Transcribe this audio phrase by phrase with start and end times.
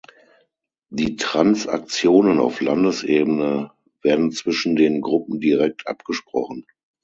[0.89, 3.69] Die Transaktionen auf Landesebene
[4.01, 6.65] werden zwischen den Gruppen direkt abgesprochen.